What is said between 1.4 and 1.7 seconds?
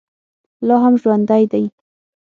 دی.